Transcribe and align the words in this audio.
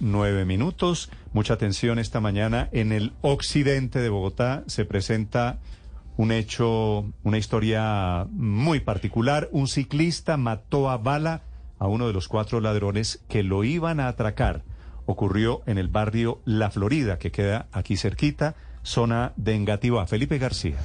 nueve 0.00 0.44
minutos. 0.44 1.10
Mucha 1.32 1.54
atención 1.54 1.98
esta 1.98 2.20
mañana. 2.20 2.68
En 2.72 2.92
el 2.92 3.12
occidente 3.20 4.00
de 4.00 4.08
Bogotá 4.08 4.64
se 4.66 4.84
presenta 4.84 5.58
un 6.16 6.32
hecho, 6.32 7.04
una 7.22 7.38
historia 7.38 8.26
muy 8.30 8.80
particular. 8.80 9.48
Un 9.52 9.68
ciclista 9.68 10.36
mató 10.36 10.88
a 10.90 10.96
bala 10.96 11.42
a 11.78 11.86
uno 11.86 12.06
de 12.06 12.12
los 12.12 12.28
cuatro 12.28 12.60
ladrones 12.60 13.22
que 13.28 13.42
lo 13.42 13.64
iban 13.64 14.00
a 14.00 14.08
atracar. 14.08 14.62
Ocurrió 15.04 15.62
en 15.66 15.78
el 15.78 15.88
barrio 15.88 16.40
La 16.44 16.70
Florida, 16.70 17.18
que 17.18 17.30
queda 17.30 17.66
aquí 17.70 17.96
cerquita, 17.96 18.54
zona 18.82 19.32
de 19.36 19.54
Engativá. 19.54 20.06
Felipe 20.06 20.38
García. 20.38 20.76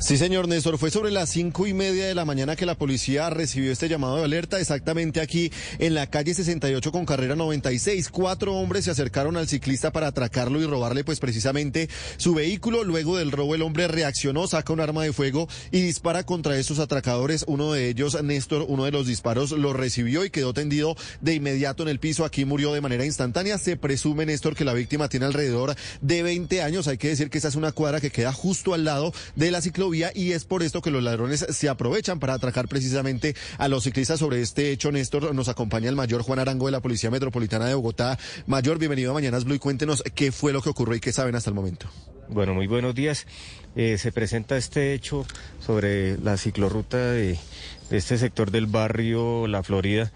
Sí, 0.00 0.16
señor 0.16 0.48
Néstor, 0.48 0.78
fue 0.78 0.90
sobre 0.90 1.10
las 1.10 1.28
cinco 1.28 1.66
y 1.66 1.74
media 1.74 2.06
de 2.06 2.14
la 2.14 2.24
mañana 2.24 2.56
que 2.56 2.64
la 2.64 2.74
policía 2.74 3.28
recibió 3.28 3.70
este 3.70 3.86
llamado 3.86 4.16
de 4.16 4.24
alerta, 4.24 4.58
exactamente 4.58 5.20
aquí 5.20 5.52
en 5.78 5.92
la 5.92 6.06
calle 6.08 6.32
68 6.32 6.90
con 6.90 7.04
carrera 7.04 7.36
96. 7.36 8.08
Cuatro 8.08 8.54
hombres 8.54 8.86
se 8.86 8.90
acercaron 8.90 9.36
al 9.36 9.46
ciclista 9.46 9.92
para 9.92 10.06
atracarlo 10.06 10.58
y 10.58 10.64
robarle 10.64 11.04
pues 11.04 11.20
precisamente 11.20 11.90
su 12.16 12.32
vehículo. 12.32 12.82
Luego 12.82 13.18
del 13.18 13.30
robo 13.30 13.54
el 13.54 13.60
hombre 13.60 13.88
reaccionó, 13.88 14.46
saca 14.46 14.72
un 14.72 14.80
arma 14.80 15.04
de 15.04 15.12
fuego 15.12 15.48
y 15.70 15.82
dispara 15.82 16.24
contra 16.24 16.56
estos 16.56 16.78
atracadores. 16.78 17.44
Uno 17.46 17.72
de 17.72 17.90
ellos, 17.90 18.20
Néstor, 18.22 18.64
uno 18.68 18.86
de 18.86 18.92
los 18.92 19.06
disparos 19.06 19.52
lo 19.52 19.74
recibió 19.74 20.24
y 20.24 20.30
quedó 20.30 20.54
tendido 20.54 20.96
de 21.20 21.34
inmediato 21.34 21.82
en 21.82 21.90
el 21.90 22.00
piso. 22.00 22.24
Aquí 22.24 22.46
murió 22.46 22.72
de 22.72 22.80
manera 22.80 23.04
instantánea. 23.04 23.58
Se 23.58 23.76
presume, 23.76 24.24
Néstor, 24.24 24.56
que 24.56 24.64
la 24.64 24.72
víctima 24.72 25.10
tiene 25.10 25.26
alrededor 25.26 25.76
de 26.00 26.22
20 26.22 26.62
años. 26.62 26.88
Hay 26.88 26.96
que 26.96 27.08
decir 27.08 27.28
que 27.28 27.36
esa 27.36 27.48
es 27.48 27.54
una 27.54 27.72
cuadra 27.72 28.00
que 28.00 28.10
queda 28.10 28.32
justo 28.32 28.72
al 28.72 28.84
lado 28.84 29.12
de 29.36 29.50
la 29.50 29.60
ciclovía 29.60 29.89
y 29.94 30.32
es 30.32 30.44
por 30.44 30.62
esto 30.62 30.82
que 30.82 30.90
los 30.90 31.02
ladrones 31.02 31.46
se 31.48 31.68
aprovechan 31.68 32.20
para 32.20 32.34
atracar 32.34 32.68
precisamente 32.68 33.34
a 33.58 33.68
los 33.68 33.84
ciclistas 33.84 34.20
sobre 34.20 34.40
este 34.40 34.70
hecho. 34.70 34.92
Néstor, 34.92 35.34
nos 35.34 35.48
acompaña 35.48 35.88
el 35.88 35.96
mayor 35.96 36.22
Juan 36.22 36.38
Arango 36.38 36.66
de 36.66 36.72
la 36.72 36.80
Policía 36.80 37.10
Metropolitana 37.10 37.66
de 37.66 37.74
Bogotá. 37.74 38.18
Mayor, 38.46 38.78
bienvenido 38.78 39.10
a 39.10 39.14
Mañanas 39.14 39.44
cuéntenos 39.58 40.02
qué 40.14 40.32
fue 40.32 40.52
lo 40.52 40.62
que 40.62 40.70
ocurrió 40.70 40.94
y 40.96 41.00
qué 41.00 41.12
saben 41.12 41.34
hasta 41.34 41.50
el 41.50 41.54
momento. 41.54 41.88
Bueno, 42.28 42.54
muy 42.54 42.68
buenos 42.68 42.94
días. 42.94 43.26
Eh, 43.74 43.98
se 43.98 44.12
presenta 44.12 44.56
este 44.56 44.94
hecho 44.94 45.26
sobre 45.64 46.16
la 46.18 46.36
ciclorruta 46.36 46.98
de 47.10 47.38
este 47.90 48.18
sector 48.18 48.50
del 48.50 48.66
barrio 48.66 49.48
La 49.48 49.62
Florida. 49.62 50.12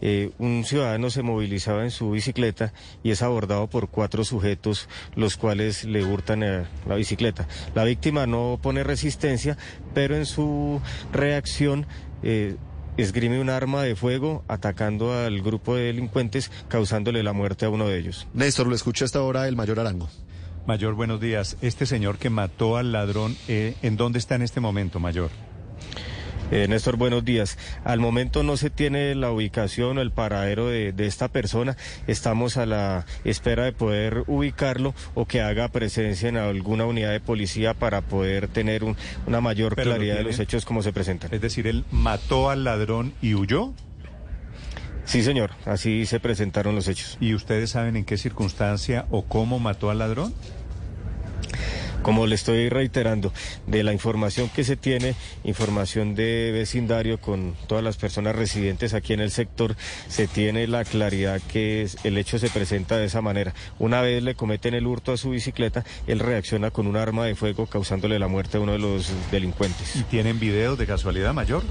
Eh, 0.00 0.30
un 0.38 0.64
ciudadano 0.64 1.10
se 1.10 1.22
movilizaba 1.22 1.82
en 1.82 1.90
su 1.90 2.10
bicicleta 2.10 2.72
y 3.02 3.10
es 3.10 3.22
abordado 3.22 3.66
por 3.68 3.88
cuatro 3.88 4.24
sujetos 4.24 4.88
los 5.16 5.36
cuales 5.36 5.84
le 5.84 6.04
hurtan 6.04 6.42
eh, 6.42 6.64
la 6.86 6.94
bicicleta. 6.94 7.48
La 7.74 7.84
víctima 7.84 8.26
no 8.26 8.58
pone 8.62 8.84
resistencia, 8.84 9.56
pero 9.94 10.16
en 10.16 10.26
su 10.26 10.80
reacción 11.12 11.86
eh, 12.22 12.56
esgrime 12.96 13.40
un 13.40 13.50
arma 13.50 13.82
de 13.82 13.96
fuego 13.96 14.44
atacando 14.48 15.12
al 15.12 15.40
grupo 15.42 15.76
de 15.76 15.84
delincuentes, 15.84 16.50
causándole 16.68 17.22
la 17.22 17.32
muerte 17.32 17.66
a 17.66 17.70
uno 17.70 17.88
de 17.88 17.98
ellos. 17.98 18.26
Néstor, 18.34 18.66
lo 18.66 18.74
escucha 18.74 19.04
hasta 19.04 19.18
ahora 19.18 19.48
el 19.48 19.56
mayor 19.56 19.80
Arango. 19.80 20.08
Mayor, 20.66 20.94
buenos 20.94 21.20
días. 21.20 21.56
Este 21.62 21.86
señor 21.86 22.18
que 22.18 22.28
mató 22.28 22.76
al 22.76 22.92
ladrón, 22.92 23.34
¿en 23.48 23.96
dónde 23.96 24.18
está 24.18 24.34
en 24.34 24.42
este 24.42 24.60
momento, 24.60 25.00
Mayor? 25.00 25.30
Eh, 26.50 26.66
Néstor, 26.66 26.96
buenos 26.96 27.26
días. 27.26 27.58
Al 27.84 28.00
momento 28.00 28.42
no 28.42 28.56
se 28.56 28.70
tiene 28.70 29.14
la 29.14 29.30
ubicación 29.30 29.98
o 29.98 30.00
el 30.00 30.10
paradero 30.10 30.68
de, 30.68 30.94
esta 30.98 31.28
persona. 31.28 31.76
Estamos 32.06 32.56
a 32.56 32.64
la 32.64 33.04
espera 33.24 33.64
de 33.64 33.72
poder 33.72 34.24
ubicarlo 34.26 34.94
o 35.14 35.26
que 35.26 35.42
haga 35.42 35.68
presencia 35.68 36.28
en 36.28 36.38
alguna 36.38 36.86
unidad 36.86 37.10
de 37.10 37.20
policía 37.20 37.74
para 37.74 38.00
poder 38.00 38.48
tener 38.48 38.82
una 39.26 39.40
mayor 39.42 39.76
claridad 39.76 40.16
de 40.16 40.22
los 40.24 40.38
hechos 40.38 40.64
como 40.64 40.82
se 40.82 40.92
presentan. 40.92 41.34
Es 41.34 41.40
decir, 41.42 41.66
él 41.66 41.84
mató 41.90 42.48
al 42.48 42.64
ladrón 42.64 43.12
y 43.20 43.34
huyó. 43.34 43.74
Sí, 45.04 45.22
señor, 45.22 45.50
así 45.66 46.06
se 46.06 46.18
presentaron 46.18 46.74
los 46.74 46.88
hechos. 46.88 47.18
¿Y 47.20 47.34
ustedes 47.34 47.70
saben 47.70 47.96
en 47.96 48.04
qué 48.04 48.16
circunstancia 48.16 49.06
o 49.10 49.24
cómo 49.24 49.58
mató 49.58 49.90
al 49.90 49.98
ladrón? 49.98 50.34
Como 52.08 52.26
le 52.26 52.36
estoy 52.36 52.70
reiterando, 52.70 53.34
de 53.66 53.82
la 53.82 53.92
información 53.92 54.48
que 54.48 54.64
se 54.64 54.76
tiene, 54.76 55.14
información 55.44 56.14
de 56.14 56.52
vecindario 56.54 57.20
con 57.20 57.54
todas 57.66 57.84
las 57.84 57.98
personas 57.98 58.34
residentes 58.34 58.94
aquí 58.94 59.12
en 59.12 59.20
el 59.20 59.30
sector, 59.30 59.76
se 60.08 60.26
tiene 60.26 60.66
la 60.68 60.86
claridad 60.86 61.38
que 61.52 61.86
el 62.04 62.16
hecho 62.16 62.38
se 62.38 62.48
presenta 62.48 62.96
de 62.96 63.04
esa 63.04 63.20
manera. 63.20 63.52
Una 63.78 64.00
vez 64.00 64.22
le 64.22 64.34
cometen 64.34 64.72
el 64.72 64.86
hurto 64.86 65.12
a 65.12 65.18
su 65.18 65.28
bicicleta, 65.28 65.84
él 66.06 66.20
reacciona 66.20 66.70
con 66.70 66.86
un 66.86 66.96
arma 66.96 67.26
de 67.26 67.34
fuego 67.34 67.66
causándole 67.66 68.18
la 68.18 68.26
muerte 68.26 68.56
a 68.56 68.60
uno 68.60 68.72
de 68.72 68.78
los 68.78 69.12
delincuentes. 69.30 69.94
¿Y 69.94 70.04
tienen 70.04 70.40
videos 70.40 70.78
de 70.78 70.86
casualidad 70.86 71.34
mayor? 71.34 71.62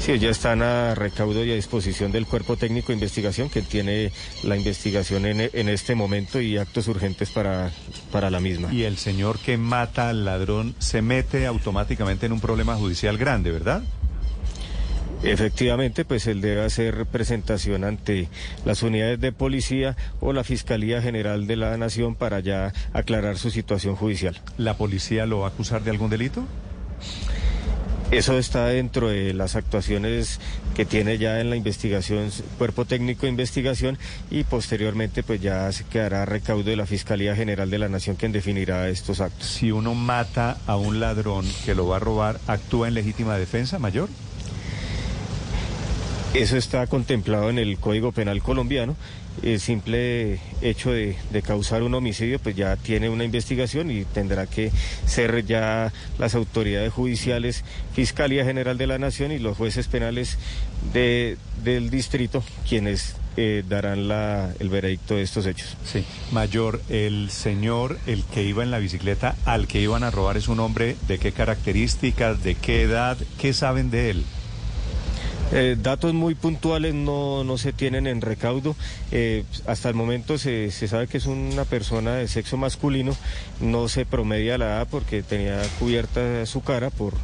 Sí, 0.00 0.18
ya 0.18 0.30
están 0.30 0.62
a 0.62 0.94
recaudo 0.94 1.44
y 1.44 1.52
a 1.52 1.54
disposición 1.54 2.10
del 2.10 2.24
Cuerpo 2.24 2.56
Técnico 2.56 2.88
de 2.88 2.94
Investigación 2.94 3.50
que 3.50 3.60
tiene 3.60 4.12
la 4.42 4.56
investigación 4.56 5.26
en, 5.26 5.68
este 5.68 5.94
momento 5.94 6.40
y 6.40 6.56
actos 6.56 6.88
urgentes 6.88 7.28
para, 7.28 7.70
para 8.10 8.30
la 8.30 8.40
misma. 8.40 8.72
Y 8.72 8.84
el 8.84 8.96
señor 8.96 9.38
que 9.38 9.58
mata 9.58 10.08
al 10.08 10.24
ladrón 10.24 10.74
se 10.78 11.02
mete 11.02 11.46
automáticamente 11.46 12.24
en 12.24 12.32
un 12.32 12.40
problema 12.40 12.76
judicial 12.76 13.18
grande, 13.18 13.52
¿verdad? 13.52 13.82
Efectivamente, 15.22 16.06
pues 16.06 16.26
él 16.26 16.40
debe 16.40 16.64
hacer 16.64 17.04
presentación 17.04 17.84
ante 17.84 18.28
las 18.64 18.82
unidades 18.82 19.20
de 19.20 19.32
policía 19.32 19.98
o 20.20 20.32
la 20.32 20.44
Fiscalía 20.44 21.02
General 21.02 21.46
de 21.46 21.56
la 21.56 21.76
Nación 21.76 22.14
para 22.14 22.40
ya 22.40 22.72
aclarar 22.94 23.36
su 23.36 23.50
situación 23.50 23.96
judicial. 23.96 24.40
¿La 24.56 24.78
policía 24.78 25.26
lo 25.26 25.40
va 25.40 25.48
a 25.48 25.50
acusar 25.50 25.84
de 25.84 25.90
algún 25.90 26.08
delito? 26.08 26.46
Eso 28.10 28.36
está 28.38 28.66
dentro 28.66 29.08
de 29.08 29.32
las 29.34 29.54
actuaciones 29.54 30.40
que 30.74 30.84
tiene 30.84 31.16
ya 31.16 31.40
en 31.40 31.48
la 31.48 31.54
investigación, 31.54 32.28
cuerpo 32.58 32.84
técnico 32.84 33.22
de 33.22 33.28
investigación 33.28 33.98
y 34.32 34.42
posteriormente 34.42 35.22
pues 35.22 35.40
ya 35.40 35.70
se 35.70 35.84
quedará 35.84 36.24
recaudo 36.24 36.64
de 36.64 36.74
la 36.74 36.86
Fiscalía 36.86 37.36
General 37.36 37.70
de 37.70 37.78
la 37.78 37.88
Nación 37.88 38.16
quien 38.16 38.32
definirá 38.32 38.88
estos 38.88 39.20
actos. 39.20 39.46
Si 39.46 39.70
uno 39.70 39.94
mata 39.94 40.58
a 40.66 40.76
un 40.76 40.98
ladrón 40.98 41.46
que 41.64 41.76
lo 41.76 41.86
va 41.86 41.96
a 41.96 42.00
robar, 42.00 42.40
¿actúa 42.48 42.88
en 42.88 42.94
legítima 42.94 43.38
defensa 43.38 43.78
mayor? 43.78 44.08
Eso 46.34 46.56
está 46.56 46.86
contemplado 46.86 47.50
en 47.50 47.58
el 47.58 47.78
Código 47.78 48.12
Penal 48.12 48.40
colombiano. 48.40 48.94
El 49.42 49.58
simple 49.58 50.38
hecho 50.62 50.92
de, 50.92 51.16
causar 51.44 51.82
un 51.82 51.92
homicidio, 51.94 52.38
pues 52.38 52.54
ya 52.54 52.76
tiene 52.76 53.08
una 53.08 53.24
investigación 53.24 53.90
y 53.90 54.04
tendrá 54.04 54.46
que 54.46 54.70
ser 55.06 55.44
ya 55.44 55.92
las 56.18 56.36
autoridades 56.36 56.92
judiciales, 56.92 57.64
Fiscalía 57.94 58.44
General 58.44 58.78
de 58.78 58.86
la 58.86 58.98
Nación 58.98 59.32
y 59.32 59.40
los 59.40 59.56
jueces 59.56 59.88
penales 59.88 60.38
de, 60.92 61.36
del 61.64 61.90
distrito 61.90 62.44
quienes 62.68 63.16
eh, 63.36 63.64
darán 63.68 64.06
la, 64.06 64.52
el 64.60 64.68
veredicto 64.68 65.16
de 65.16 65.22
estos 65.22 65.46
hechos. 65.46 65.76
Sí, 65.84 66.04
mayor, 66.30 66.80
el 66.88 67.30
señor, 67.30 67.98
el 68.06 68.22
que 68.24 68.44
iba 68.44 68.62
en 68.62 68.70
la 68.70 68.78
bicicleta, 68.78 69.34
al 69.46 69.66
que 69.66 69.80
iban 69.80 70.04
a 70.04 70.12
robar 70.12 70.36
es 70.36 70.46
un 70.46 70.60
hombre 70.60 70.96
de 71.08 71.18
qué 71.18 71.32
características, 71.32 72.44
de 72.44 72.54
qué 72.54 72.82
edad, 72.82 73.18
qué 73.38 73.52
saben 73.52 73.90
de 73.90 74.10
él. 74.10 74.24
Eh, 75.52 75.76
datos 75.80 76.14
muy 76.14 76.34
puntuales 76.34 76.94
no, 76.94 77.42
no, 77.44 77.58
se 77.58 77.72
tienen 77.72 78.06
en 78.06 78.20
recaudo. 78.20 78.76
Eh, 79.10 79.44
hasta 79.66 79.88
el 79.88 79.94
momento 79.94 80.38
se, 80.38 80.70
se, 80.70 80.86
sabe 80.86 81.08
que 81.08 81.18
es 81.18 81.26
una 81.26 81.64
persona 81.64 82.14
de 82.14 82.28
sexo 82.28 82.56
masculino. 82.56 83.16
No 83.60 83.88
se 83.88 84.06
promedia 84.06 84.58
la 84.58 84.66
edad 84.66 84.88
porque 84.90 85.22
tenía 85.22 85.60
cubierta 85.78 86.46
su 86.46 86.62
cara 86.62 86.90
por, 86.90 87.14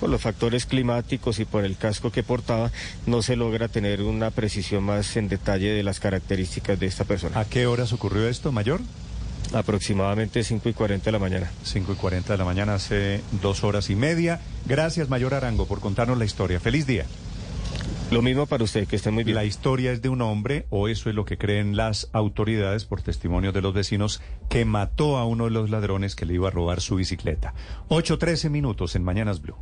por 0.00 0.10
los 0.10 0.20
factores 0.20 0.66
climáticos 0.66 1.38
y 1.38 1.44
por 1.44 1.64
el 1.64 1.76
casco 1.76 2.10
que 2.10 2.22
portaba. 2.22 2.72
No 3.06 3.22
se 3.22 3.36
logra 3.36 3.68
tener 3.68 4.02
una 4.02 4.30
precisión 4.30 4.84
más 4.84 5.16
en 5.16 5.28
detalle 5.28 5.70
de 5.70 5.82
las 5.82 6.00
características 6.00 6.78
de 6.80 6.86
esta 6.86 7.04
persona. 7.04 7.38
¿A 7.38 7.44
qué 7.44 7.66
horas 7.66 7.92
ocurrió 7.92 8.28
esto, 8.28 8.50
mayor? 8.50 8.80
Aproximadamente 9.52 10.42
5 10.42 10.68
y 10.68 10.72
40 10.72 11.04
de 11.04 11.12
la 11.12 11.18
mañana. 11.20 11.50
5 11.62 11.92
y 11.92 11.96
40 11.96 12.32
de 12.32 12.38
la 12.38 12.44
mañana, 12.44 12.74
hace 12.74 13.20
dos 13.42 13.62
horas 13.62 13.90
y 13.90 13.94
media. 13.94 14.40
Gracias, 14.66 15.08
Mayor 15.08 15.34
Arango, 15.34 15.66
por 15.66 15.78
contarnos 15.78 16.18
la 16.18 16.24
historia. 16.24 16.58
Feliz 16.58 16.84
día. 16.84 17.06
Lo 18.16 18.22
mismo 18.22 18.46
para 18.46 18.64
usted, 18.64 18.88
que 18.88 18.96
esté 18.96 19.10
muy 19.10 19.24
bien. 19.24 19.34
La 19.34 19.44
historia 19.44 19.92
es 19.92 20.00
de 20.00 20.08
un 20.08 20.22
hombre, 20.22 20.64
o 20.70 20.88
eso 20.88 21.10
es 21.10 21.14
lo 21.14 21.26
que 21.26 21.36
creen 21.36 21.76
las 21.76 22.08
autoridades 22.14 22.86
por 22.86 23.02
testimonio 23.02 23.52
de 23.52 23.60
los 23.60 23.74
vecinos, 23.74 24.22
que 24.48 24.64
mató 24.64 25.18
a 25.18 25.26
uno 25.26 25.44
de 25.44 25.50
los 25.50 25.68
ladrones 25.68 26.16
que 26.16 26.24
le 26.24 26.32
iba 26.32 26.48
a 26.48 26.50
robar 26.50 26.80
su 26.80 26.96
bicicleta. 26.96 27.52
8.13 27.90 28.48
minutos 28.48 28.96
en 28.96 29.04
Mañanas 29.04 29.42
Blue. 29.42 29.58